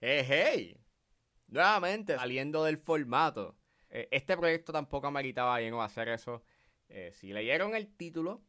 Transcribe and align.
Hey, 0.00 0.24
hey. 0.28 0.80
Nuevamente, 1.48 2.14
saliendo 2.14 2.62
del 2.62 2.78
formato. 2.78 3.56
Eh, 3.90 4.06
este 4.12 4.36
proyecto 4.36 4.72
tampoco 4.72 5.10
me 5.10 5.24
quitaba 5.24 5.58
bien 5.58 5.74
hacer 5.74 6.08
eso. 6.08 6.44
Eh, 6.88 7.10
si 7.12 7.32
leyeron 7.32 7.74
el 7.74 7.88
título 7.96 8.44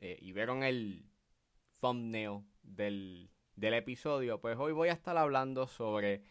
eh, 0.00 0.18
y 0.20 0.32
vieron 0.32 0.64
el 0.64 1.08
thumbnail 1.80 2.40
del, 2.64 3.30
del 3.54 3.74
episodio, 3.74 4.40
pues 4.40 4.56
hoy 4.58 4.72
voy 4.72 4.88
a 4.88 4.94
estar 4.94 5.16
hablando 5.16 5.68
sobre 5.68 6.24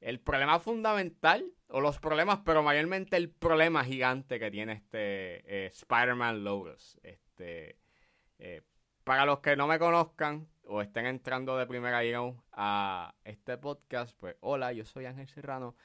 el 0.00 0.20
problema 0.20 0.60
fundamental, 0.60 1.52
o 1.66 1.80
los 1.80 1.98
problemas, 1.98 2.42
pero 2.44 2.62
mayormente 2.62 3.16
el 3.16 3.28
problema 3.28 3.84
gigante 3.84 4.38
que 4.38 4.52
tiene 4.52 4.74
este 4.74 5.66
Spider-Man 5.66 6.44
Lotus. 6.44 7.00
Este, 7.02 7.80
para 9.02 9.26
los 9.26 9.40
que 9.40 9.56
no 9.56 9.66
me 9.66 9.80
conozcan 9.80 10.48
o 10.74 10.82
estén 10.82 11.06
entrando 11.06 11.56
de 11.56 11.68
primera 11.68 12.02
guion 12.02 12.42
a 12.50 13.14
este 13.22 13.56
podcast, 13.58 14.12
pues 14.18 14.34
hola, 14.40 14.72
yo 14.72 14.84
soy 14.84 15.04
Ángel 15.04 15.28
Serrano 15.28 15.76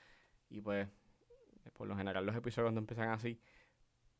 y 0.49 0.61
pues 0.61 0.87
por 1.73 1.87
lo 1.87 1.95
general 1.95 2.25
los 2.25 2.35
episodios 2.35 2.73
no 2.73 2.79
empiezan 2.79 3.09
así. 3.09 3.39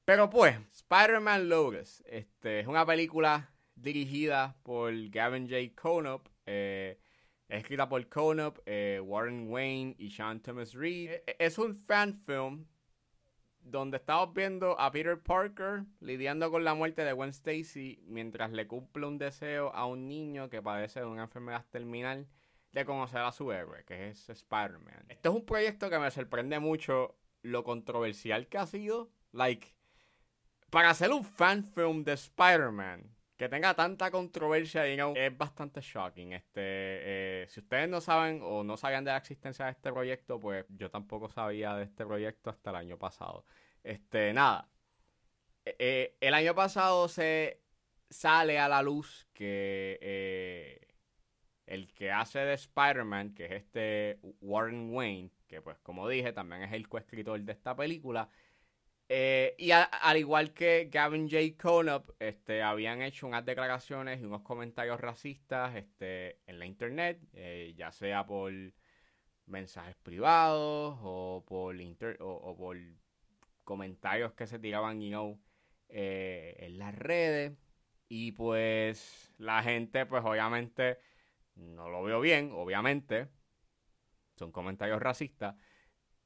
Pero 0.05 0.29
pues, 0.29 0.55
Spider-Man 0.71 1.49
Lotus 1.49 2.03
este, 2.05 2.59
es 2.59 2.67
una 2.67 2.85
película 2.85 3.49
dirigida 3.73 4.57
por 4.61 4.93
Gavin 5.09 5.49
J. 5.49 5.73
Conop, 5.73 6.27
eh, 6.45 6.99
escrita 7.47 7.89
por 7.89 8.07
Conop, 8.07 8.59
eh, 8.67 9.01
Warren 9.03 9.49
Wayne 9.49 9.95
y 9.97 10.11
Sean 10.11 10.39
Thomas 10.39 10.75
Reed. 10.75 11.09
E, 11.09 11.23
e, 11.25 11.35
es 11.39 11.57
un 11.57 11.73
fan 11.73 12.13
film 12.13 12.67
donde 13.61 13.97
estamos 13.97 14.33
viendo 14.33 14.79
a 14.79 14.91
Peter 14.91 15.19
Parker 15.21 15.83
lidiando 15.99 16.49
con 16.49 16.63
la 16.63 16.73
muerte 16.73 17.03
de 17.03 17.13
Gwen 17.13 17.29
Stacy 17.29 18.01
mientras 18.07 18.51
le 18.51 18.67
cumple 18.67 19.05
un 19.05 19.17
deseo 19.17 19.73
a 19.73 19.85
un 19.85 20.07
niño 20.07 20.49
que 20.49 20.61
padece 20.61 21.01
de 21.01 21.05
una 21.05 21.23
enfermedad 21.23 21.65
terminal 21.69 22.27
de 22.71 22.85
conocer 22.85 23.21
a 23.21 23.31
su 23.31 23.51
héroe, 23.51 23.83
que 23.85 24.09
es 24.09 24.29
Spider-Man. 24.29 25.05
Este 25.09 25.29
es 25.29 25.35
un 25.35 25.45
proyecto 25.45 25.89
que 25.89 25.99
me 25.99 26.11
sorprende 26.11 26.59
mucho 26.59 27.15
lo 27.41 27.63
controversial 27.63 28.47
que 28.47 28.57
ha 28.57 28.65
sido. 28.65 29.11
Like, 29.31 29.75
para 30.69 30.89
hacer 30.91 31.11
un 31.11 31.23
fan 31.23 31.63
film 31.63 32.03
de 32.03 32.13
Spider-Man, 32.13 33.15
que 33.39 33.47
tenga 33.47 33.73
tanta 33.73 34.11
controversia, 34.11 34.85
es 34.85 35.37
bastante 35.37 35.79
shocking. 35.79 36.33
Este, 36.33 36.51
eh, 36.61 37.45
si 37.47 37.61
ustedes 37.61 37.87
no 37.87 38.01
saben 38.01 38.41
o 38.43 38.65
no 38.65 38.75
sabían 38.75 39.05
de 39.05 39.11
la 39.11 39.17
existencia 39.17 39.63
de 39.63 39.71
este 39.71 39.93
proyecto, 39.93 40.41
pues 40.41 40.65
yo 40.67 40.91
tampoco 40.91 41.29
sabía 41.29 41.73
de 41.75 41.85
este 41.85 42.05
proyecto 42.05 42.49
hasta 42.49 42.71
el 42.71 42.75
año 42.75 42.97
pasado. 42.97 43.45
Este, 43.81 44.33
nada. 44.33 44.67
Eh, 45.63 45.75
eh, 45.79 46.17
el 46.19 46.33
año 46.33 46.53
pasado 46.53 47.07
se 47.07 47.61
sale 48.09 48.59
a 48.59 48.67
la 48.67 48.81
luz 48.81 49.25
que 49.31 50.85
el 51.65 51.93
que 51.93 52.11
hace 52.11 52.39
de 52.39 52.55
Spider-Man, 52.55 53.35
que 53.35 53.45
es 53.45 53.51
este 53.53 54.19
Warren 54.41 54.93
Wayne, 54.93 55.31
que 55.47 55.61
pues 55.61 55.79
como 55.79 56.09
dije, 56.09 56.33
también 56.33 56.63
es 56.63 56.73
el 56.73 56.89
coescritor 56.89 57.39
de 57.39 57.53
esta 57.53 57.73
película, 57.73 58.27
eh, 59.11 59.55
y 59.57 59.71
al 59.71 60.17
igual 60.17 60.53
que 60.53 60.87
Gavin 60.91 61.27
J. 61.27 61.57
Conop, 61.59 62.11
este, 62.19 62.61
habían 62.61 63.01
hecho 63.01 63.25
unas 63.25 63.43
declaraciones 63.43 64.21
y 64.21 64.25
unos 64.25 64.43
comentarios 64.43 64.99
racistas 64.99 65.75
este, 65.75 66.39
en 66.45 66.59
la 66.59 66.67
internet, 66.67 67.19
eh, 67.33 67.73
ya 67.75 67.91
sea 67.91 68.27
por 68.27 68.53
mensajes 69.47 69.95
privados 70.03 70.99
o 71.01 71.43
por, 71.47 71.75
o, 72.19 72.55
por 72.55 72.77
comentarios 73.63 74.33
que 74.33 74.45
se 74.45 74.59
tiraban 74.59 75.01
eh, 75.89 76.55
en 76.59 76.77
las 76.77 76.93
redes. 76.95 77.57
Y 78.09 78.33
pues 78.33 79.31
la 79.39 79.63
gente, 79.63 80.05
pues 80.05 80.23
obviamente, 80.23 80.99
no 81.55 81.89
lo 81.89 82.03
veo 82.03 82.21
bien, 82.21 82.51
obviamente. 82.53 83.27
Son 84.35 84.51
comentarios 84.51 85.01
racistas. 85.01 85.55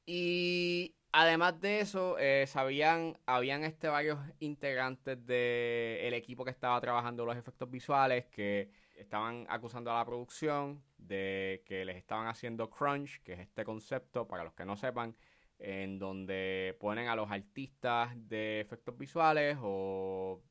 Y 0.06 0.96
Además 1.16 1.60
de 1.60 1.78
eso, 1.78 2.18
eh, 2.18 2.44
sabían, 2.48 3.16
habían 3.24 3.62
este 3.62 3.86
varios 3.86 4.18
integrantes 4.40 5.24
del 5.24 6.12
equipo 6.12 6.44
que 6.44 6.50
estaba 6.50 6.80
trabajando 6.80 7.24
los 7.24 7.36
efectos 7.36 7.70
visuales 7.70 8.26
que 8.26 8.68
estaban 8.96 9.46
acusando 9.48 9.92
a 9.92 9.98
la 9.98 10.04
producción 10.04 10.82
de 10.98 11.62
que 11.66 11.84
les 11.84 11.98
estaban 11.98 12.26
haciendo 12.26 12.68
crunch, 12.68 13.22
que 13.22 13.34
es 13.34 13.38
este 13.38 13.64
concepto, 13.64 14.26
para 14.26 14.42
los 14.42 14.54
que 14.54 14.64
no 14.64 14.76
sepan, 14.76 15.16
en 15.60 16.00
donde 16.00 16.76
ponen 16.80 17.06
a 17.06 17.14
los 17.14 17.30
artistas 17.30 18.10
de 18.16 18.58
efectos 18.60 18.98
visuales 18.98 19.56
o, 19.62 20.42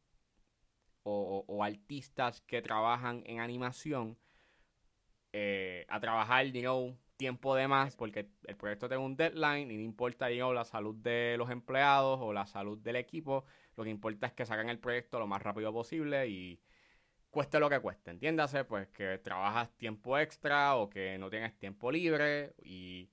o, 1.03 1.61
artistas 1.61 2.39
que 2.39 2.61
trabajan 2.61 3.21
en 3.25 3.41
animación 3.41 4.17
eh, 5.33 5.85
a 5.89 5.99
trabajar, 5.99 6.45
you 6.45 7.02
tiempo 7.23 7.55
de 7.55 7.69
más 7.69 7.95
porque 7.95 8.27
el 8.47 8.57
proyecto 8.57 8.89
tiene 8.89 9.01
un 9.01 9.15
deadline 9.15 9.71
y 9.71 9.77
no 9.77 9.81
importa 9.81 10.29
la 10.29 10.65
salud 10.65 10.93
de 10.95 11.35
los 11.37 11.49
empleados 11.49 12.19
o 12.21 12.33
la 12.33 12.45
salud 12.45 12.77
del 12.79 12.97
equipo, 12.97 13.45
lo 13.77 13.85
que 13.85 13.89
importa 13.89 14.27
es 14.27 14.33
que 14.33 14.45
sacan 14.45 14.67
el 14.67 14.77
proyecto 14.77 15.19
lo 15.19 15.25
más 15.25 15.41
rápido 15.41 15.71
posible 15.71 16.27
y 16.27 16.59
cueste 17.29 17.61
lo 17.61 17.69
que 17.69 17.79
cueste, 17.79 18.11
entiéndase, 18.11 18.65
pues 18.65 18.89
que 18.89 19.19
trabajas 19.19 19.71
tiempo 19.77 20.17
extra 20.17 20.75
o 20.75 20.89
que 20.89 21.17
no 21.17 21.29
tienes 21.29 21.57
tiempo 21.57 21.93
libre 21.93 22.55
y 22.61 23.09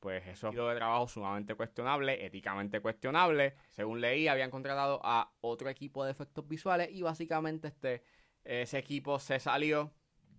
pues 0.00 0.26
eso 0.26 0.48
es 0.48 0.56
un 0.56 0.68
de 0.68 0.74
trabajo 0.76 1.06
sumamente 1.08 1.54
cuestionable, 1.54 2.24
éticamente 2.24 2.80
cuestionable. 2.80 3.54
Según 3.68 4.00
leí, 4.00 4.28
habían 4.28 4.50
contratado 4.50 4.98
a 5.04 5.30
otro 5.42 5.68
equipo 5.68 6.06
de 6.06 6.12
efectos 6.12 6.48
visuales 6.48 6.88
y 6.90 7.02
básicamente 7.02 7.68
este, 7.68 8.02
ese 8.44 8.78
equipo 8.78 9.18
se 9.18 9.38
salió 9.38 9.92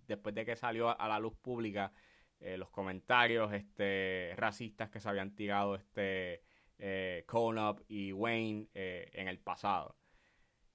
después 0.08 0.34
de 0.34 0.44
que 0.44 0.56
salió 0.56 1.00
a 1.00 1.06
la 1.06 1.20
luz 1.20 1.36
pública 1.36 1.92
eh, 2.40 2.56
los 2.56 2.70
comentarios 2.70 3.52
este, 3.52 4.34
racistas 4.36 4.90
que 4.90 5.00
se 5.00 5.08
habían 5.08 5.34
tirado 5.34 5.74
este 5.74 6.42
eh, 6.78 7.24
Conop 7.26 7.80
y 7.88 8.12
Wayne 8.12 8.68
eh, 8.74 9.10
en 9.14 9.28
el 9.28 9.38
pasado. 9.38 9.96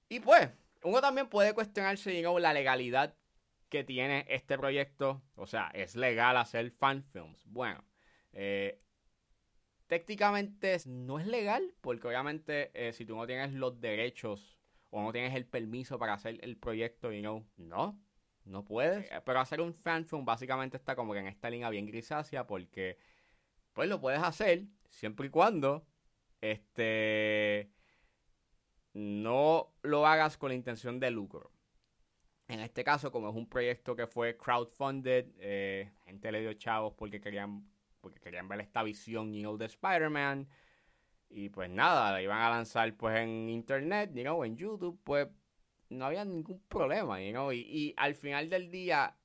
Y 0.08 0.20
pues, 0.20 0.50
uno 0.82 1.00
también 1.00 1.28
puede 1.28 1.54
cuestionarse 1.54 2.22
la 2.40 2.52
legalidad 2.52 3.16
que 3.68 3.84
tiene 3.84 4.26
este 4.28 4.58
proyecto. 4.58 5.22
O 5.36 5.46
sea, 5.46 5.70
¿es 5.74 5.94
legal 5.94 6.36
hacer 6.36 6.72
fanfilms? 6.72 7.44
Bueno, 7.46 7.84
técnicamente 9.86 10.76
no 10.86 11.20
es 11.20 11.26
legal 11.26 11.74
porque 11.80 12.08
obviamente 12.08 12.92
si 12.92 13.04
tú 13.04 13.14
no 13.14 13.26
tienes 13.26 13.52
los 13.52 13.80
derechos 13.80 14.58
o 14.90 15.02
no 15.02 15.12
tienes 15.12 15.34
el 15.34 15.46
permiso 15.46 15.98
para 15.98 16.14
hacer 16.14 16.38
el 16.42 16.56
proyecto, 16.56 17.12
you 17.12 17.20
know, 17.20 17.46
no, 17.56 18.00
no 18.50 18.64
puedes. 18.64 19.10
Eh, 19.10 19.22
pero 19.24 19.40
hacer 19.40 19.60
un 19.60 19.72
fanfilm 19.72 20.24
básicamente 20.24 20.76
está 20.76 20.94
como 20.96 21.12
que 21.12 21.20
en 21.20 21.26
esta 21.28 21.48
línea 21.48 21.70
bien 21.70 21.86
grisácea 21.86 22.46
porque 22.46 22.98
pues 23.72 23.88
lo 23.88 24.00
puedes 24.00 24.22
hacer 24.22 24.64
siempre 24.88 25.26
y 25.26 25.30
cuando 25.30 25.86
este 26.40 27.70
no 28.92 29.72
lo 29.82 30.06
hagas 30.06 30.36
con 30.36 30.48
la 30.50 30.54
intención 30.54 30.98
de 30.98 31.10
lucro. 31.10 31.52
En 32.48 32.58
este 32.58 32.82
caso, 32.82 33.12
como 33.12 33.28
es 33.30 33.36
un 33.36 33.48
proyecto 33.48 33.94
que 33.94 34.08
fue 34.08 34.36
crowdfunded, 34.36 35.26
eh, 35.38 35.92
gente 36.04 36.32
le 36.32 36.40
dio 36.40 36.52
chavos 36.54 36.94
porque 36.94 37.20
querían, 37.20 37.64
porque 38.00 38.18
querían 38.18 38.48
ver 38.48 38.60
esta 38.60 38.82
visión, 38.82 39.32
you 39.32 39.40
know, 39.40 39.56
de 39.56 39.66
Spider-Man. 39.66 40.48
Y 41.28 41.48
pues 41.50 41.70
nada, 41.70 42.10
la 42.12 42.20
iban 42.20 42.40
a 42.40 42.50
lanzar 42.50 42.92
pues 42.96 43.20
en 43.20 43.48
internet, 43.48 44.10
you 44.12 44.42
en 44.42 44.56
YouTube, 44.56 45.00
pues 45.04 45.28
no 45.90 46.06
había 46.06 46.24
ningún 46.24 46.60
problema, 46.68 47.20
you 47.20 47.52
y, 47.52 47.94
al 47.96 48.14
final 48.14 48.48
del 48.48 48.70
día, 48.70 49.16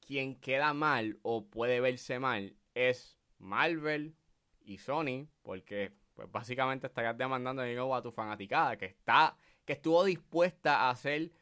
quien 0.00 0.36
queda 0.40 0.72
mal 0.72 1.18
o 1.22 1.46
puede 1.46 1.80
verse 1.80 2.18
mal 2.18 2.56
es 2.74 3.18
Marvel 3.38 4.16
y 4.60 4.78
Sony, 4.78 5.28
porque 5.42 5.92
pues 6.14 6.30
básicamente 6.30 6.86
estarías 6.86 7.16
demandando 7.16 7.62
a 7.94 8.02
tu 8.02 8.10
fanaticada, 8.10 8.76
que 8.76 8.86
está, 8.86 9.36
que 9.64 9.74
estuvo 9.74 10.04
dispuesta 10.04 10.82
a 10.82 10.90
hacer 10.90 11.32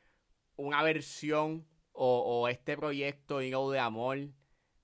una 0.56 0.82
versión 0.82 1.66
o, 1.92 2.46
este 2.48 2.76
proyecto 2.76 3.40
you 3.40 3.70
de 3.70 3.78
amor 3.78 4.18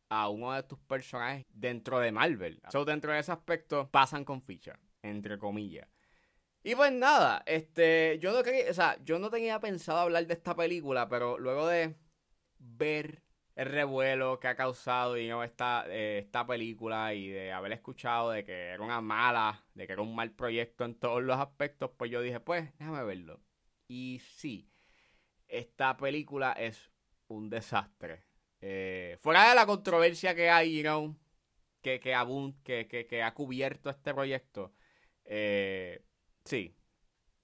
a 0.08 0.28
uno 0.28 0.52
de 0.52 0.62
tus 0.62 0.78
personajes 0.78 1.44
dentro 1.52 1.98
de 1.98 2.12
Marvel. 2.12 2.62
So, 2.70 2.84
dentro 2.84 3.12
de 3.12 3.18
ese 3.18 3.32
aspecto 3.32 3.90
pasan 3.90 4.24
con 4.24 4.42
ficha, 4.42 4.78
entre 5.02 5.38
comillas. 5.38 5.91
Y 6.64 6.74
pues 6.76 6.92
nada, 6.92 7.42
este, 7.46 8.18
yo 8.20 8.32
no 8.32 8.42
quería, 8.42 8.70
o 8.70 8.74
sea, 8.74 8.96
yo 9.04 9.18
no 9.18 9.30
tenía 9.30 9.58
pensado 9.58 9.98
hablar 9.98 10.26
de 10.26 10.34
esta 10.34 10.54
película, 10.54 11.08
pero 11.08 11.38
luego 11.38 11.66
de 11.66 11.96
ver 12.58 13.22
el 13.56 13.66
revuelo 13.66 14.38
que 14.40 14.48
ha 14.48 14.56
causado 14.56 15.18
y 15.18 15.28
esta, 15.30 15.84
eh, 15.88 16.18
esta 16.18 16.46
película 16.46 17.14
y 17.14 17.28
de 17.28 17.52
haber 17.52 17.72
escuchado 17.72 18.30
de 18.30 18.44
que 18.44 18.52
era 18.70 18.82
una 18.82 19.00
mala, 19.00 19.64
de 19.74 19.86
que 19.86 19.92
era 19.92 20.02
un 20.02 20.14
mal 20.14 20.30
proyecto 20.32 20.84
en 20.84 20.94
todos 20.94 21.22
los 21.22 21.38
aspectos, 21.38 21.90
pues 21.96 22.10
yo 22.10 22.22
dije, 22.22 22.40
pues 22.40 22.72
déjame 22.78 23.02
verlo. 23.04 23.40
Y 23.88 24.20
sí, 24.36 24.70
esta 25.48 25.96
película 25.96 26.52
es 26.52 26.90
un 27.28 27.50
desastre. 27.50 28.24
Eh, 28.60 29.18
fuera 29.20 29.48
de 29.48 29.54
la 29.54 29.66
controversia 29.66 30.34
que 30.34 30.48
hay, 30.48 30.76
you 30.76 30.82
know, 30.82 31.16
que, 31.82 32.00
que, 32.00 33.06
que, 33.08 33.22
ha 33.22 33.34
cubierto 33.34 33.90
este 33.90 34.14
proyecto, 34.14 34.72
eh, 35.24 36.04
Sí, 36.44 36.74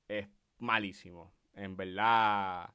es 0.08 0.28
malísimo. 0.58 1.34
En 1.54 1.76
verdad. 1.76 2.72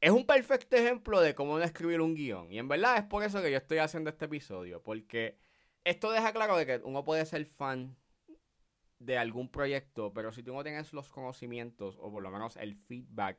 es 0.00 0.10
un 0.10 0.26
perfecto 0.26 0.76
ejemplo 0.76 1.20
de 1.20 1.34
cómo 1.34 1.58
no 1.58 1.64
escribir 1.64 2.00
un 2.00 2.14
guion. 2.14 2.52
Y 2.52 2.58
en 2.58 2.68
verdad 2.68 2.98
es 2.98 3.04
por 3.04 3.22
eso 3.24 3.40
que 3.42 3.50
yo 3.50 3.56
estoy 3.58 3.78
haciendo 3.78 4.10
este 4.10 4.26
episodio. 4.26 4.82
Porque 4.82 5.38
esto 5.84 6.10
deja 6.12 6.32
claro 6.32 6.56
de 6.56 6.66
que 6.66 6.80
uno 6.84 7.04
puede 7.04 7.24
ser 7.26 7.46
fan 7.46 7.96
de 8.98 9.18
algún 9.18 9.50
proyecto, 9.50 10.12
pero 10.14 10.32
si 10.32 10.42
tú 10.42 10.54
no 10.54 10.62
tienes 10.62 10.92
los 10.92 11.08
conocimientos 11.08 11.96
o 12.00 12.10
por 12.10 12.22
lo 12.22 12.30
menos 12.30 12.56
el 12.56 12.74
feedback 12.76 13.38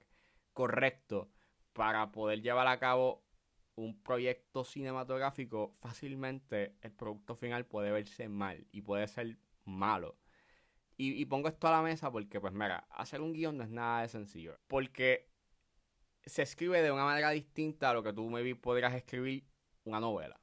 correcto 0.54 1.32
para 1.74 2.12
poder 2.12 2.42
llevar 2.42 2.68
a 2.68 2.80
cabo 2.80 3.24
un 3.76 4.02
proyecto 4.02 4.64
cinematográfico, 4.64 5.76
fácilmente 5.82 6.76
el 6.82 6.92
producto 6.94 7.36
final 7.36 7.66
puede 7.66 7.92
verse 7.92 8.30
mal 8.30 8.68
y 8.72 8.82
puede 8.82 9.08
ser 9.08 9.38
malo. 9.66 10.18
Y, 10.98 11.26
pongo 11.26 11.50
esto 11.50 11.68
a 11.68 11.72
la 11.72 11.82
mesa 11.82 12.10
porque, 12.10 12.40
pues 12.40 12.54
mira, 12.54 12.88
hacer 12.90 13.20
un 13.20 13.34
guion 13.34 13.58
no 13.58 13.64
es 13.64 13.70
nada 13.70 14.02
de 14.02 14.08
sencillo. 14.08 14.58
Porque 14.68 15.30
se 16.26 16.42
escribe 16.42 16.82
de 16.82 16.92
una 16.92 17.04
manera 17.04 17.32
distinta 17.32 17.90
a 17.90 17.94
lo 17.94 18.02
que 18.02 18.14
tú 18.14 18.30
maybe 18.30 18.56
podrías 18.56 18.94
escribir 18.94 19.46
una 19.84 20.00
novela. 20.00 20.40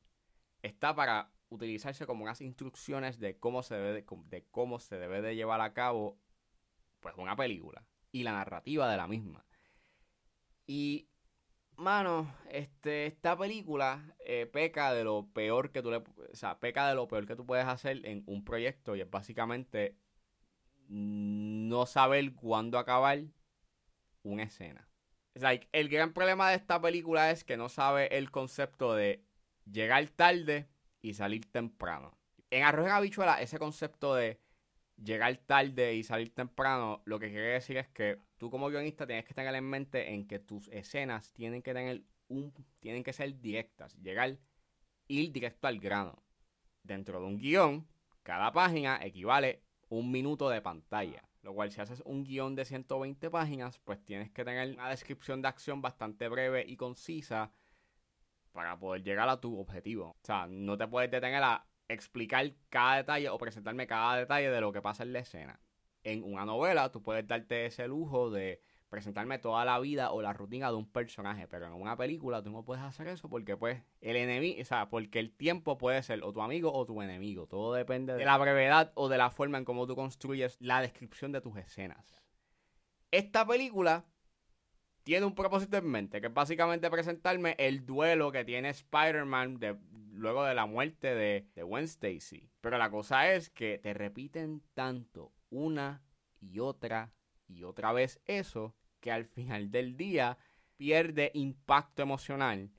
Está 0.60 0.94
para 0.94 1.32
utilizarse 1.48 2.06
como 2.06 2.24
unas 2.24 2.40
instrucciones 2.40 3.18
de 3.18 3.38
cómo 3.38 3.62
se 3.62 3.76
debe 3.76 3.92
de, 3.92 4.44
cómo 4.50 4.78
se 4.78 4.98
debe 4.98 5.22
de 5.22 5.36
llevar 5.36 5.60
a 5.60 5.72
cabo 5.72 6.18
pues 7.00 7.14
una 7.16 7.34
película 7.36 7.84
y 8.10 8.22
la 8.22 8.32
narrativa 8.32 8.90
de 8.90 8.96
la 8.96 9.08
misma. 9.08 9.44
Y 10.66 11.08
mano, 11.76 12.32
este 12.50 13.06
esta 13.06 13.36
película 13.36 14.14
eh, 14.20 14.46
peca 14.46 14.92
de 14.92 15.04
lo 15.04 15.26
peor 15.32 15.72
que 15.72 15.82
tú 15.82 15.90
le, 15.90 15.98
o 15.98 16.04
sea, 16.34 16.60
peca 16.60 16.88
de 16.88 16.94
lo 16.94 17.08
peor 17.08 17.26
que 17.26 17.36
tú 17.36 17.44
puedes 17.44 17.66
hacer 17.66 18.04
en 18.06 18.22
un 18.26 18.44
proyecto 18.44 18.94
y 18.94 19.00
es 19.00 19.10
básicamente 19.10 19.96
no 20.88 21.86
saber 21.86 22.34
cuándo 22.34 22.78
acabar 22.78 23.22
una 24.22 24.44
escena. 24.44 24.88
Like, 25.34 25.68
el 25.72 25.88
gran 25.88 26.12
problema 26.12 26.50
de 26.50 26.56
esta 26.56 26.80
película 26.80 27.30
es 27.30 27.44
que 27.44 27.56
no 27.56 27.68
sabe 27.68 28.16
el 28.16 28.30
concepto 28.30 28.94
de 28.94 29.24
llegar 29.70 30.06
tarde 30.10 30.68
y 31.00 31.14
salir 31.14 31.50
temprano. 31.50 32.18
En 32.50 32.64
Arroz 32.64 32.86
en 32.86 32.92
Habichuela, 32.92 33.40
ese 33.40 33.58
concepto 33.58 34.14
de 34.14 34.38
llegar 35.02 35.36
tarde 35.38 35.94
y 35.94 36.04
salir 36.04 36.34
temprano, 36.34 37.02
lo 37.06 37.18
que 37.18 37.30
quiere 37.30 37.54
decir 37.54 37.76
es 37.78 37.88
que 37.88 38.18
tú 38.36 38.50
como 38.50 38.68
guionista 38.68 39.06
tienes 39.06 39.24
que 39.24 39.34
tener 39.34 39.54
en 39.54 39.64
mente 39.64 40.12
en 40.12 40.26
que 40.26 40.38
tus 40.38 40.68
escenas 40.68 41.32
tienen 41.32 41.62
que 41.62 41.72
tener 41.72 42.02
un, 42.28 42.52
tienen 42.80 43.02
que 43.02 43.12
ser 43.12 43.40
directas, 43.40 43.96
llegar, 44.00 44.38
ir 45.08 45.32
directo 45.32 45.66
al 45.66 45.78
grano. 45.80 46.22
Dentro 46.82 47.20
de 47.20 47.26
un 47.26 47.38
guion, 47.38 47.86
cada 48.22 48.52
página 48.52 48.98
equivale 49.02 49.62
un 49.92 50.10
minuto 50.10 50.48
de 50.48 50.62
pantalla. 50.62 51.22
Lo 51.42 51.52
cual 51.52 51.70
si 51.70 51.80
haces 51.80 52.02
un 52.06 52.24
guion 52.24 52.54
de 52.54 52.64
120 52.64 53.28
páginas, 53.30 53.78
pues 53.80 54.02
tienes 54.04 54.30
que 54.30 54.44
tener 54.44 54.74
una 54.74 54.88
descripción 54.88 55.42
de 55.42 55.48
acción 55.48 55.82
bastante 55.82 56.28
breve 56.28 56.64
y 56.66 56.76
concisa 56.76 57.52
para 58.52 58.78
poder 58.78 59.02
llegar 59.02 59.28
a 59.28 59.40
tu 59.40 59.58
objetivo. 59.58 60.10
O 60.10 60.24
sea, 60.24 60.46
no 60.48 60.78
te 60.78 60.86
puedes 60.86 61.10
detener 61.10 61.42
a 61.42 61.66
explicar 61.88 62.50
cada 62.70 62.96
detalle 62.96 63.28
o 63.28 63.36
presentarme 63.36 63.86
cada 63.86 64.16
detalle 64.16 64.50
de 64.50 64.60
lo 64.60 64.72
que 64.72 64.80
pasa 64.80 65.02
en 65.02 65.12
la 65.12 65.18
escena. 65.18 65.60
En 66.04 66.22
una 66.22 66.46
novela 66.46 66.90
tú 66.90 67.02
puedes 67.02 67.26
darte 67.26 67.66
ese 67.66 67.86
lujo 67.86 68.30
de 68.30 68.62
presentarme 68.92 69.38
toda 69.38 69.64
la 69.64 69.80
vida 69.80 70.12
o 70.12 70.20
la 70.20 70.34
rutina 70.34 70.68
de 70.68 70.76
un 70.76 70.86
personaje, 70.86 71.48
pero 71.48 71.66
en 71.66 71.72
una 71.72 71.96
película 71.96 72.42
tú 72.42 72.50
no 72.50 72.62
puedes 72.62 72.84
hacer 72.84 73.08
eso 73.08 73.26
porque 73.30 73.56
pues 73.56 73.82
el 74.02 74.16
enemigo, 74.16 74.60
o 74.60 74.64
sea, 74.66 74.90
porque 74.90 75.18
el 75.18 75.32
tiempo 75.32 75.78
puede 75.78 76.02
ser 76.02 76.22
o 76.22 76.30
tu 76.30 76.42
amigo 76.42 76.70
o 76.70 76.84
tu 76.84 77.00
enemigo, 77.00 77.46
todo 77.46 77.72
depende 77.72 78.12
de 78.12 78.24
la 78.26 78.36
brevedad 78.36 78.92
o 78.94 79.08
de 79.08 79.16
la 79.16 79.30
forma 79.30 79.56
en 79.56 79.64
cómo 79.64 79.86
tú 79.86 79.96
construyes 79.96 80.58
la 80.60 80.82
descripción 80.82 81.32
de 81.32 81.40
tus 81.40 81.56
escenas. 81.56 82.22
Esta 83.10 83.46
película 83.46 84.04
tiene 85.04 85.24
un 85.24 85.34
propósito 85.34 85.78
en 85.78 85.86
mente, 85.86 86.20
que 86.20 86.26
es 86.26 86.34
básicamente 86.34 86.90
presentarme 86.90 87.56
el 87.58 87.86
duelo 87.86 88.30
que 88.30 88.44
tiene 88.44 88.68
Spider-Man 88.68 89.58
luego 90.12 90.44
de 90.44 90.54
la 90.54 90.66
muerte 90.66 91.14
de, 91.14 91.46
de 91.54 91.62
Gwen 91.62 91.84
Stacy. 91.84 92.50
Pero 92.60 92.76
la 92.76 92.90
cosa 92.90 93.32
es 93.32 93.48
que 93.48 93.78
te 93.78 93.94
repiten 93.94 94.62
tanto 94.74 95.32
una 95.48 96.02
y 96.42 96.58
otra 96.58 97.10
y 97.48 97.64
otra 97.64 97.92
vez 97.92 98.20
eso 98.26 98.74
que 99.02 99.12
al 99.12 99.26
final 99.26 99.70
del 99.70 99.98
día 99.98 100.38
pierde 100.78 101.30
impacto 101.34 102.00
emocional. 102.00 102.70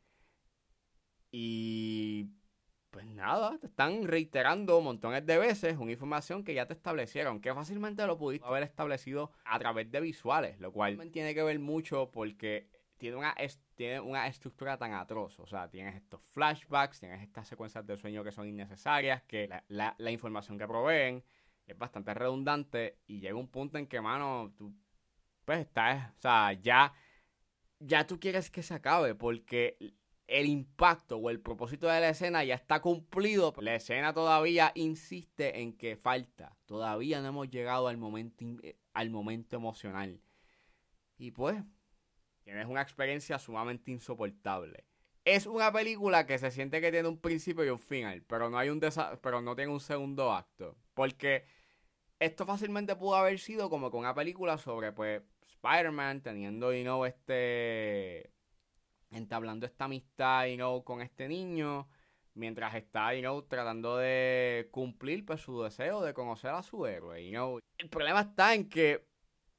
Y 1.30 2.30
pues 2.90 3.06
nada, 3.08 3.58
te 3.60 3.68
están 3.68 4.04
reiterando 4.08 4.80
montones 4.82 5.26
de 5.26 5.38
veces 5.38 5.78
una 5.78 5.92
información 5.92 6.44
que 6.44 6.54
ya 6.54 6.66
te 6.68 6.74
establecieron, 6.74 7.42
que 7.42 7.54
fácilmente 7.54 8.06
lo 8.08 8.18
pudiste 8.18 8.48
haber 8.48 8.64
establecido 8.64 9.32
a 9.46 9.60
través 9.60 9.92
de 9.92 10.00
visuales, 10.00 10.60
lo 10.60 10.72
cual 10.72 10.98
tiene 11.12 11.34
que 11.34 11.44
ver 11.44 11.60
mucho 11.60 12.10
porque 12.12 12.68
tiene 12.98 13.18
una, 13.18 13.36
tiene 13.76 14.00
una 14.00 14.28
estructura 14.28 14.78
tan 14.78 14.94
atroz. 14.94 15.40
O 15.40 15.48
sea, 15.48 15.70
tienes 15.70 15.96
estos 15.96 16.22
flashbacks, 16.30 17.00
tienes 17.00 17.22
estas 17.22 17.48
secuencias 17.48 17.86
de 17.86 17.98
sueño 17.98 18.24
que 18.24 18.32
son 18.32 18.48
innecesarias, 18.48 19.24
que 19.24 19.50
la, 19.68 19.96
la 19.98 20.12
información 20.12 20.58
que 20.58 20.68
proveen 20.68 21.24
es 21.66 21.78
bastante 21.78 22.14
redundante 22.14 23.00
y 23.08 23.20
llega 23.20 23.36
un 23.36 23.48
punto 23.48 23.78
en 23.78 23.88
que, 23.88 24.02
mano, 24.02 24.54
tú, 24.56 24.74
pues 25.46 25.60
estás, 25.60 26.12
o 26.18 26.22
sea, 26.22 26.54
ya, 26.54 26.94
ya 27.80 28.08
tú 28.08 28.20
quieres 28.20 28.50
que 28.50 28.64
se 28.64 28.74
acabe 28.74 29.16
porque 29.16 29.78
el 30.28 30.48
impacto 30.48 31.18
o 31.18 31.30
el 31.30 31.40
propósito 31.42 31.88
de 31.88 32.00
la 32.00 32.10
escena 32.10 32.44
ya 32.44 32.56
está 32.56 32.82
cumplido. 32.82 33.54
La 33.60 33.76
escena 33.76 34.14
todavía 34.14 34.72
insiste 34.76 35.62
en 35.62 35.74
que 35.74 35.96
falta. 35.96 36.58
Todavía 36.66 37.22
no 37.22 37.28
hemos 37.28 37.50
llegado 37.50 37.88
al 37.88 37.98
momento, 37.98 38.46
eh, 38.64 38.78
al 38.94 39.10
momento 39.10 39.56
emocional. 39.56 40.22
Y 41.18 41.32
pues, 41.32 41.62
tienes 42.44 42.68
una 42.68 42.82
experiencia 42.82 43.38
sumamente 43.38 43.92
insoportable. 43.92 44.86
Es 45.26 45.46
una 45.46 45.72
película 45.72 46.26
que 46.26 46.38
se 46.38 46.52
siente 46.52 46.82
que 46.82 46.92
tiene 46.92 47.08
un 47.08 47.20
principio 47.20 47.64
y 47.64 47.70
un 47.70 47.80
final, 47.80 48.24
pero 48.24 48.50
no 48.50 48.58
hay 48.58 48.70
un 48.70 48.82
pero 49.22 49.42
no 49.42 49.56
tiene 49.56 49.72
un 49.72 49.80
segundo 49.80 50.34
acto, 50.34 50.76
porque 50.94 51.46
esto 52.20 52.46
fácilmente 52.46 52.96
pudo 52.98 53.16
haber 53.16 53.40
sido 53.40 53.70
como 53.70 53.90
con 53.90 54.02
una 54.02 54.14
película 54.14 54.58
sobre 54.58 54.92
pues 54.92 55.22
Spider-Man 55.64 56.22
teniendo, 56.22 56.74
you 56.74 56.84
know, 56.84 57.06
este 57.06 58.32
entablando 59.12 59.66
esta 59.66 59.86
amistad, 59.86 60.48
you 60.48 60.56
know, 60.56 60.84
con 60.84 61.02
este 61.02 61.28
niño, 61.28 61.88
mientras 62.34 62.76
está, 62.76 63.14
you 63.14 63.22
know, 63.22 63.44
tratando 63.44 63.98
de 63.98 64.68
cumplir 64.72 65.26
pues, 65.26 65.42
su 65.42 65.62
deseo 65.62 66.02
de 66.02 66.14
conocer 66.14 66.52
a 66.52 66.64
su 66.64 66.86
héroe, 66.86 67.24
you 67.24 67.32
know. 67.32 67.60
El 67.78 67.90
problema 67.90 68.22
está 68.22 68.56
en 68.56 68.68
que 68.70 69.06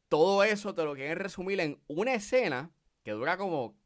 todo 0.08 0.44
eso 0.44 0.74
te 0.74 0.84
lo 0.84 0.94
quieren 0.94 1.18
resumir 1.18 1.60
en 1.60 1.80
una 1.86 2.14
escena 2.14 2.70
que 3.02 3.12
dura 3.12 3.36
como, 3.36 3.78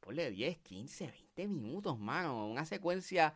ponle 0.00 0.30
10, 0.30 0.58
15, 0.58 1.06
20 1.06 1.48
minutos, 1.48 1.98
mano. 1.98 2.46
Una 2.46 2.64
secuencia 2.64 3.34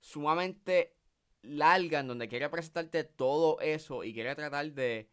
sumamente 0.00 0.96
larga 1.42 2.00
en 2.00 2.08
donde 2.08 2.28
quiere 2.28 2.48
presentarte 2.48 3.04
todo 3.04 3.60
eso 3.60 4.04
y 4.04 4.12
quiere 4.12 4.34
tratar 4.34 4.72
de 4.72 5.10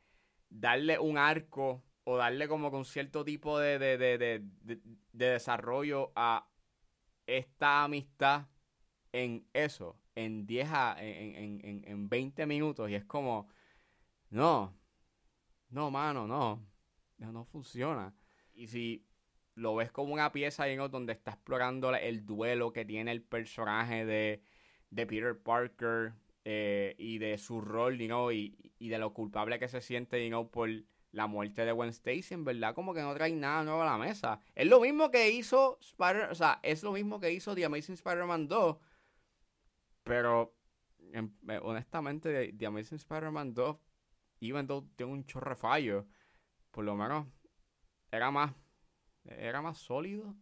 darle 0.49 0.99
un 0.99 1.17
arco 1.17 1.83
o 2.09 2.15
darle 2.15 2.47
como 2.47 2.71
con 2.71 2.85
cierto 2.85 3.25
tipo 3.25 3.59
de, 3.59 3.77
de, 3.79 3.97
de, 3.97 4.17
de, 4.17 4.79
desarrollo 5.11 6.13
a 6.15 6.49
esta 7.25 7.83
amistad 7.83 8.47
en 9.11 9.45
eso, 9.51 9.99
en 10.15 10.45
10 10.47 10.69
en, 10.99 11.61
en, 11.65 11.83
en, 11.85 12.07
20 12.07 12.45
minutos. 12.45 12.89
Y 12.89 12.95
es 12.95 13.03
como, 13.03 13.49
no, 14.29 14.73
no, 15.69 15.91
mano, 15.91 16.27
no, 16.27 16.65
no 17.17 17.43
funciona. 17.43 18.15
Y 18.53 18.67
si 18.67 19.05
lo 19.55 19.75
ves 19.75 19.91
como 19.91 20.13
una 20.13 20.31
pieza 20.31 20.65
donde 20.87 21.11
está 21.11 21.31
explorando 21.31 21.93
el 21.93 22.25
duelo 22.25 22.71
que 22.71 22.85
tiene 22.85 23.11
el 23.11 23.21
personaje 23.21 24.05
de, 24.05 24.41
de 24.91 25.07
Peter 25.07 25.37
Parker 25.37 26.13
eh, 26.45 26.95
y 26.97 27.17
de 27.17 27.37
su 27.37 27.59
rol, 27.59 27.97
you 27.97 28.31
y, 28.31 28.73
y, 28.79 28.87
de 28.87 28.97
lo 28.97 29.13
culpable 29.13 29.59
que 29.59 29.67
se 29.67 29.81
siente, 29.81 30.25
you 30.25 30.49
por 30.49 30.69
la 31.11 31.27
muerte 31.27 31.65
de 31.65 31.71
Gwen 31.71 31.89
Stacy, 31.89 32.33
en 32.33 32.43
verdad, 32.43 32.75
como 32.75 32.93
que 32.93 33.01
no 33.01 33.13
trae 33.13 33.31
nada 33.31 33.63
nuevo 33.63 33.81
a 33.81 33.85
la 33.85 33.97
mesa. 33.97 34.39
Es 34.53 34.67
lo 34.67 34.79
mismo 34.79 35.09
que 35.09 35.29
hizo 35.31 35.77
Spider, 35.81 36.29
o 36.31 36.35
sea, 36.35 36.59
es 36.63 36.83
lo 36.83 36.91
mismo 36.91 37.19
que 37.19 37.31
hizo 37.31 37.55
The 37.55 37.65
Amazing 37.65 37.95
Spider-Man 37.95 38.47
2. 38.47 38.77
Pero, 40.03 40.55
em, 41.13 41.33
eh, 41.49 41.59
honestamente, 41.61 42.53
The 42.53 42.65
Amazing 42.65 42.97
Spider-Man 42.97 43.53
2, 43.53 43.77
even 44.41 44.67
though 44.67 44.87
tiene 44.95 45.11
un 45.13 45.25
chorre 45.25 45.55
fallo, 45.55 46.07
por 46.71 46.83
lo 46.83 46.95
menos 46.95 47.27
era 48.11 48.31
más, 48.31 48.53
era 49.23 49.61
más 49.61 49.77
sólido, 49.77 50.35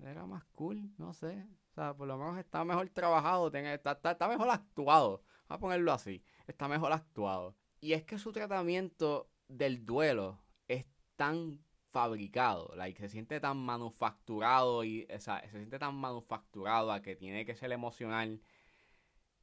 era 0.00 0.26
más 0.26 0.44
cool, 0.52 0.92
no 0.98 1.12
sé. 1.12 1.46
O 1.70 1.74
sea, 1.74 1.94
por 1.94 2.06
lo 2.06 2.18
menos 2.18 2.38
está 2.38 2.64
mejor 2.64 2.88
trabajado, 2.90 3.50
está, 3.52 3.98
está 4.10 4.28
mejor 4.28 4.50
actuado. 4.50 5.22
Vamos 5.48 5.56
a 5.56 5.58
ponerlo 5.58 5.92
así. 5.92 6.22
Está 6.46 6.68
mejor 6.68 6.92
actuado. 6.92 7.56
Y 7.80 7.94
es 7.94 8.04
que 8.04 8.18
su 8.18 8.30
tratamiento 8.30 9.31
del 9.58 9.84
duelo 9.84 10.42
es 10.68 10.86
tan 11.16 11.60
fabricado, 11.90 12.72
like, 12.74 13.00
se 13.00 13.08
siente 13.08 13.38
tan 13.40 13.58
manufacturado 13.58 14.82
y 14.84 15.06
o 15.14 15.20
sea, 15.20 15.42
se 15.42 15.58
siente 15.58 15.78
tan 15.78 15.94
manufacturado 15.94 16.90
a 16.90 17.02
que 17.02 17.16
tiene 17.16 17.44
que 17.44 17.54
ser 17.54 17.70
emocional 17.72 18.40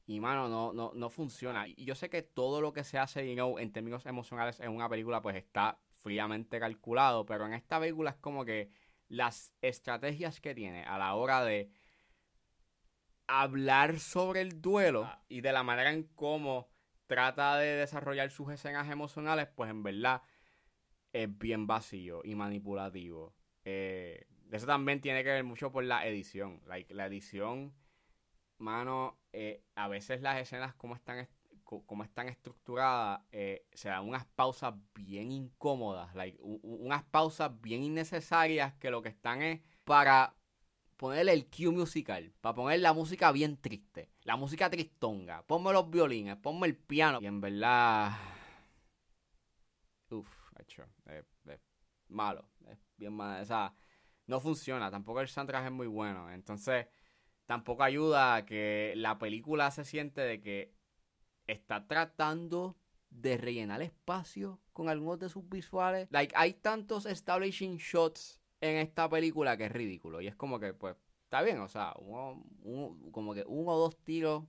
y 0.06 0.18
mano 0.18 0.48
no, 0.48 0.72
no, 0.72 0.92
no 0.94 1.10
funciona. 1.10 1.68
Y 1.68 1.84
yo 1.84 1.94
sé 1.94 2.10
que 2.10 2.22
todo 2.22 2.60
lo 2.60 2.72
que 2.72 2.82
se 2.82 2.98
hace 2.98 3.28
you 3.28 3.34
know, 3.34 3.58
en 3.58 3.72
términos 3.72 4.04
emocionales 4.06 4.58
en 4.58 4.72
una 4.72 4.88
película 4.88 5.22
pues 5.22 5.36
está 5.36 5.78
fríamente 6.02 6.58
calculado, 6.58 7.24
pero 7.24 7.46
en 7.46 7.54
esta 7.54 7.78
película 7.78 8.10
es 8.10 8.16
como 8.16 8.44
que 8.44 8.70
las 9.08 9.52
estrategias 9.60 10.40
que 10.40 10.54
tiene 10.54 10.84
a 10.84 10.98
la 10.98 11.14
hora 11.14 11.44
de 11.44 11.70
hablar 13.28 14.00
sobre 14.00 14.40
el 14.40 14.60
duelo 14.60 15.04
ah. 15.04 15.22
y 15.28 15.40
de 15.40 15.52
la 15.52 15.62
manera 15.62 15.92
en 15.92 16.04
cómo 16.14 16.69
trata 17.10 17.56
de 17.58 17.74
desarrollar 17.74 18.30
sus 18.30 18.52
escenas 18.52 18.88
emocionales, 18.88 19.48
pues 19.56 19.68
en 19.68 19.82
verdad 19.82 20.22
es 21.12 21.38
bien 21.38 21.66
vacío 21.66 22.20
y 22.22 22.36
manipulativo. 22.36 23.34
Eh, 23.64 24.28
eso 24.52 24.64
también 24.64 25.00
tiene 25.00 25.24
que 25.24 25.30
ver 25.30 25.42
mucho 25.42 25.72
por 25.72 25.82
la 25.82 26.06
edición. 26.06 26.62
la 26.66 27.06
edición, 27.06 27.74
mano, 28.58 29.18
eh, 29.32 29.64
a 29.74 29.88
veces 29.88 30.22
las 30.22 30.38
escenas 30.40 30.72
como 30.76 30.94
están, 30.94 31.28
como 31.64 32.04
están 32.04 32.28
estructuradas, 32.28 33.22
eh, 33.32 33.66
se 33.72 33.88
dan 33.88 34.06
unas 34.06 34.24
pausas 34.26 34.74
bien 34.94 35.32
incómodas, 35.32 36.14
like, 36.14 36.38
unas 36.40 37.02
pausas 37.02 37.60
bien 37.60 37.82
innecesarias 37.82 38.74
que 38.74 38.92
lo 38.92 39.02
que 39.02 39.08
están 39.08 39.42
es 39.42 39.60
para 39.82 40.36
ponerle 41.00 41.32
el 41.32 41.46
cue 41.46 41.70
musical, 41.70 42.30
para 42.42 42.54
poner 42.54 42.80
la 42.80 42.92
música 42.92 43.32
bien 43.32 43.56
triste, 43.56 44.10
la 44.24 44.36
música 44.36 44.68
tristonga, 44.68 45.42
ponme 45.46 45.72
los 45.72 45.88
violines, 45.88 46.36
ponme 46.36 46.66
el 46.66 46.76
piano. 46.76 47.20
Y 47.22 47.26
en 47.26 47.40
verdad, 47.40 48.12
uff, 50.10 50.28
hecho, 50.58 50.84
es, 51.06 51.24
malo, 52.08 52.50
es 52.68 52.78
bien 52.98 53.14
malo, 53.14 53.40
o 53.40 53.46
sea, 53.46 53.74
no 54.26 54.40
funciona, 54.40 54.90
tampoco 54.90 55.22
el 55.22 55.28
soundtrack 55.28 55.64
es 55.64 55.72
muy 55.72 55.86
bueno, 55.86 56.30
entonces 56.30 56.86
tampoco 57.46 57.82
ayuda 57.82 58.34
a 58.34 58.44
que 58.44 58.92
la 58.94 59.18
película 59.18 59.70
se 59.70 59.86
siente 59.86 60.20
de 60.20 60.42
que 60.42 60.74
está 61.46 61.86
tratando 61.86 62.76
de 63.08 63.38
rellenar 63.38 63.80
espacio 63.80 64.60
con 64.74 64.90
algunos 64.90 65.18
de 65.18 65.30
sus 65.30 65.48
visuales. 65.48 66.08
Like, 66.10 66.34
hay 66.36 66.52
tantos 66.52 67.06
establishing 67.06 67.78
shots 67.78 68.39
en 68.60 68.76
esta 68.76 69.08
película 69.08 69.56
que 69.56 69.66
es 69.66 69.72
ridículo. 69.72 70.20
Y 70.20 70.26
es 70.26 70.36
como 70.36 70.58
que, 70.60 70.74
pues, 70.74 70.96
está 71.24 71.42
bien, 71.42 71.60
o 71.60 71.68
sea, 71.68 71.94
como 73.12 73.34
que 73.34 73.44
uno 73.46 73.72
o 73.72 73.78
dos 73.78 73.96
tiros 74.04 74.44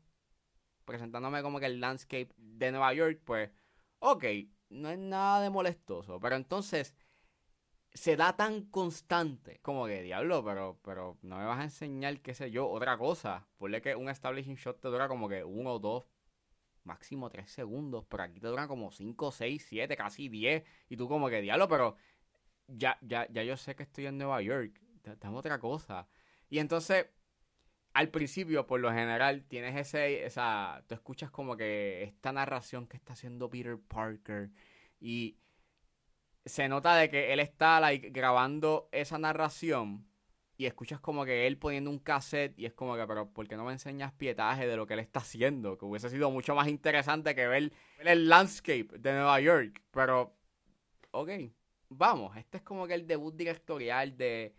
presentándome 0.86 1.42
como 1.42 1.60
que 1.60 1.68
el 1.68 1.80
landscape 1.80 2.30
de 2.38 2.72
Nueva 2.72 2.94
York, 2.94 3.22
pues, 3.24 3.52
ok, 4.00 4.26
no 4.70 4.90
es 4.90 4.98
nada 4.98 5.42
de 5.42 5.50
molestoso. 5.50 6.20
Pero 6.20 6.36
entonces 6.36 6.96
se 7.94 8.16
da 8.16 8.36
tan 8.36 8.66
constante 8.66 9.60
como 9.62 9.86
que, 9.86 10.02
diablo, 10.02 10.44
pero, 10.44 10.80
pero 10.84 11.18
no 11.22 11.38
me 11.38 11.46
vas 11.46 11.60
a 11.60 11.64
enseñar, 11.64 12.22
qué 12.22 12.34
sé 12.34 12.52
yo, 12.52 12.68
otra 12.70 12.98
cosa. 12.98 13.48
Ponle 13.58 13.82
que 13.82 13.96
un 13.96 14.10
establishing 14.10 14.56
shot 14.56 14.80
te 14.80 14.88
dura 14.88 15.08
como 15.08 15.30
que 15.30 15.44
uno 15.44 15.74
o 15.74 15.80
dos, 15.80 16.08
máximo 16.84 17.30
tres 17.30 17.52
segundos, 17.52 18.06
pero 18.10 18.24
aquí 18.24 18.40
te 18.40 18.48
duran 18.48 18.68
como 18.68 18.92
cinco, 18.92 19.32
seis, 19.32 19.66
siete, 19.68 19.96
casi 19.96 20.30
diez. 20.30 20.64
Y 20.90 20.98
tú 20.98 21.08
como 21.08 21.30
que, 21.30 21.42
diablo, 21.42 21.68
pero 21.68 21.96
ya, 22.78 22.98
ya, 23.02 23.28
ya 23.32 23.44
yo 23.44 23.58
sé 23.58 23.76
que 23.76 23.84
estoy 23.84 24.08
en 24.08 24.18
Nueva 24.18 24.42
York, 24.42 24.80
dame 25.20 25.38
otra 25.38 25.60
cosa. 25.60 26.08
Y 26.50 26.60
entonces, 26.60 27.08
al 27.94 28.10
principio, 28.10 28.68
por 28.68 28.80
lo 28.80 28.92
general, 28.92 29.46
tienes 29.48 29.76
ese, 29.76 30.26
esa, 30.26 30.84
tú 30.88 30.96
escuchas 30.96 31.32
como 31.32 31.58
que 31.58 32.04
esta 32.04 32.32
narración 32.32 32.88
que 32.88 32.98
está 32.98 33.14
haciendo 33.14 33.50
Peter 33.50 33.78
Parker 33.80 34.52
y 35.00 35.38
se 36.46 36.68
nota 36.68 36.96
de 36.96 37.10
que 37.10 37.34
él 37.34 37.40
está 37.40 37.80
like, 37.80 38.10
grabando 38.10 38.90
esa 38.92 39.18
narración 39.18 40.08
y 40.58 40.66
escuchas 40.68 41.00
como 41.00 41.26
que 41.26 41.48
él 41.48 41.58
poniendo 41.58 41.90
un 41.90 42.00
cassette 42.00 42.58
y 42.58 42.66
es 42.66 42.74
como 42.74 42.96
que, 42.96 43.06
pero 43.08 43.32
¿por 43.32 43.48
qué 43.48 43.56
no 43.58 43.66
me 43.66 43.72
enseñas 43.72 44.14
pietaje 44.14 44.68
de 44.68 44.76
lo 44.76 44.86
que 44.86 44.94
él 44.94 45.00
está 45.00 45.20
haciendo? 45.20 45.78
Que 45.78 45.86
hubiese 45.86 46.10
sido 46.10 46.30
mucho 46.30 46.54
más 46.56 46.68
interesante 46.68 47.34
que 47.36 47.48
ver 47.48 47.72
el 48.00 48.30
landscape 48.30 48.88
de 49.00 49.12
Nueva 49.12 49.40
York. 49.42 49.82
Pero, 49.92 50.36
ok, 51.12 51.30
vamos, 51.92 52.36
este 52.38 52.58
es 52.58 52.64
como 52.64 52.88
que 52.88 52.94
el 52.94 53.08
debut 53.08 53.36
directorial 53.36 54.18
de, 54.18 54.56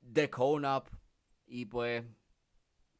de 0.00 0.30
Cone 0.30 0.68
Up. 0.68 0.90
Y 1.46 1.64
pues 1.66 2.04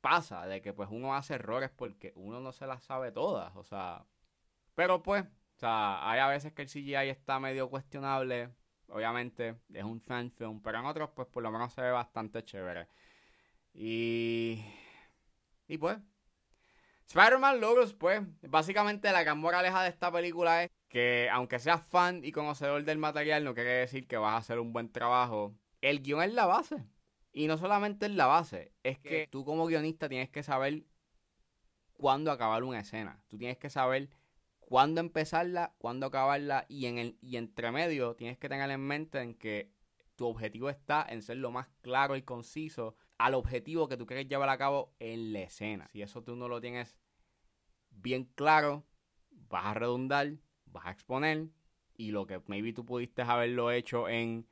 pasa 0.01 0.47
de 0.47 0.63
que 0.63 0.73
pues 0.73 0.89
uno 0.91 1.15
hace 1.15 1.35
errores 1.35 1.71
porque 1.71 2.13
uno 2.17 2.41
no 2.41 2.53
se 2.53 2.67
las 2.67 2.85
sabe 2.85 3.13
todas. 3.13 3.55
O 3.57 3.65
sea, 3.65 4.07
pero 4.75 5.03
pues, 5.03 5.25
o 5.25 5.59
sea, 5.59 6.11
hay 6.11 6.21
a 6.21 6.29
veces 6.29 6.53
que 6.53 6.63
el 6.63 6.69
CGI 6.69 7.11
está 7.11 7.41
medio 7.41 7.69
cuestionable. 7.71 8.51
Obviamente 8.89 9.57
es 9.75 9.85
un 9.85 10.01
fan 10.01 10.31
film, 10.31 10.63
pero 10.63 10.79
en 10.79 10.87
otros 10.87 11.11
pues 11.15 11.29
por 11.29 11.43
lo 11.43 11.51
menos 11.51 11.73
se 11.75 11.83
ve 11.83 11.91
bastante 11.91 12.45
chévere. 12.45 12.89
Y... 13.75 14.65
Y 15.69 15.77
pues, 15.79 15.99
Spider-Man 17.09 17.61
Logos, 17.61 17.95
pues, 17.95 18.23
básicamente 18.43 19.13
la 19.13 19.23
gran 19.23 19.39
moraleja 19.39 19.83
de 19.83 19.91
esta 19.91 20.11
película 20.13 20.65
es 20.65 20.71
que 20.89 21.29
aunque 21.31 21.59
seas 21.59 21.83
fan 21.87 22.25
y 22.25 22.33
conocedor 22.33 22.85
del 22.85 22.99
material, 22.99 23.45
no 23.45 23.55
quiere 23.55 23.71
decir 23.71 24.07
que 24.07 24.17
vas 24.17 24.33
a 24.33 24.39
hacer 24.39 24.59
un 24.59 24.73
buen 24.73 24.91
trabajo. 24.91 25.55
El 25.81 26.03
guion 26.03 26.23
es 26.23 26.33
la 26.33 26.47
base. 26.47 26.85
Y 27.33 27.47
no 27.47 27.59
solamente 27.59 28.07
es 28.07 28.13
la 28.13 28.27
base, 28.27 28.73
es 28.83 28.99
que 28.99 29.29
tú 29.31 29.45
como 29.45 29.67
guionista 29.67 30.09
tienes 30.09 30.31
que 30.31 30.43
saber 30.43 30.87
cuándo 31.93 32.33
acabar 32.33 32.65
una 32.65 32.81
escena. 32.81 33.23
Tú 33.29 33.37
tienes 33.39 33.59
que 33.59 33.71
saber 33.71 34.09
cuándo 34.59 35.01
empezarla, 35.01 35.75
cuándo 35.79 36.07
acabarla 36.07 36.65
y 36.69 36.87
en 36.87 36.99
el 36.99 37.19
y 37.21 37.37
entre 37.37 37.71
medio 37.71 38.17
tienes 38.17 38.39
que 38.39 38.49
tener 38.49 38.71
en 38.71 38.81
mente 38.81 39.21
en 39.21 39.35
que 39.35 39.71
tu 40.17 40.27
objetivo 40.27 40.69
está 40.69 41.07
en 41.09 41.23
ser 41.23 41.37
lo 41.37 41.51
más 41.51 41.69
claro 41.81 42.17
y 42.17 42.23
conciso 42.23 42.97
al 43.19 43.35
objetivo 43.35 43.89
que 43.89 43.97
tú 43.97 44.07
quieres 44.07 44.27
llevar 44.27 44.49
a 44.49 44.59
cabo 44.59 44.95
en 44.99 45.33
la 45.33 45.41
escena. 45.41 45.89
Si 45.93 46.03
eso 46.03 46.23
tú 46.23 46.35
no 46.35 46.49
lo 46.49 46.61
tienes 46.61 46.97
bien 47.91 48.25
claro, 48.35 48.85
vas 49.31 49.67
a 49.67 49.75
redundar 49.75 50.39
vas 50.73 50.87
a 50.87 50.91
exponer 50.91 51.49
y 51.97 52.11
lo 52.11 52.27
que 52.27 52.41
maybe 52.47 52.73
tú 52.73 52.85
pudiste 52.85 53.23
haberlo 53.23 53.71
hecho 53.71 54.09
en 54.09 54.47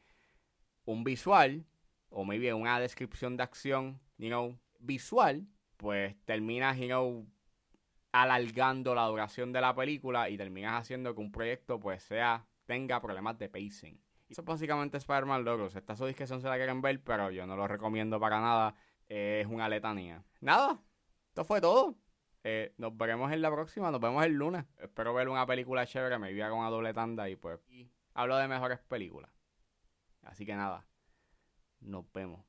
un 0.84 1.04
visual 1.04 1.64
o 2.10 2.24
maybe 2.24 2.48
en 2.48 2.56
una 2.56 2.80
descripción 2.80 3.36
de 3.36 3.42
acción, 3.42 4.00
you 4.18 4.28
know, 4.28 4.58
visual, 4.80 5.46
pues 5.76 6.16
terminas, 6.24 6.76
you 6.78 6.86
know, 6.86 7.26
alargando 8.12 8.94
la 8.94 9.06
duración 9.06 9.52
de 9.52 9.60
la 9.60 9.74
película 9.74 10.30
y 10.30 10.36
terminas 10.36 10.80
haciendo 10.80 11.14
que 11.14 11.20
un 11.20 11.30
proyecto 11.30 11.78
pues 11.78 12.02
sea 12.02 12.46
tenga 12.66 13.00
problemas 13.00 13.38
de 13.38 13.48
pacing. 13.48 14.00
Eso 14.28 14.40
es 14.40 14.44
básicamente 14.44 14.96
Spider-Man 14.96 15.44
Logos. 15.44 15.76
Esta 15.76 15.94
su 15.96 16.06
discusión 16.06 16.40
se 16.40 16.48
la 16.48 16.56
quieren 16.56 16.82
ver, 16.82 17.02
pero 17.02 17.30
yo 17.30 17.46
no 17.46 17.56
lo 17.56 17.68
recomiendo 17.68 18.18
para 18.18 18.40
nada. 18.40 18.74
Es 19.08 19.46
una 19.46 19.68
letanía. 19.68 20.24
Nada, 20.40 20.80
esto 21.28 21.44
fue 21.44 21.60
todo. 21.60 21.96
Eh, 22.48 22.72
nos 22.78 22.96
veremos 22.96 23.32
en 23.32 23.42
la 23.42 23.50
próxima, 23.50 23.90
nos 23.90 24.00
vemos 24.00 24.24
el 24.24 24.34
lunes. 24.34 24.64
Espero 24.78 25.12
ver 25.12 25.28
una 25.28 25.44
película 25.44 25.84
chévere, 25.84 26.16
me 26.16 26.32
viva 26.32 26.48
con 26.48 26.60
una 26.60 26.70
doble 26.70 26.94
tanda 26.94 27.28
y 27.28 27.34
pues 27.34 27.58
hablo 28.14 28.36
de 28.36 28.46
mejores 28.46 28.78
películas. 28.78 29.32
Así 30.22 30.46
que 30.46 30.54
nada, 30.54 30.86
nos 31.80 32.04
vemos. 32.12 32.46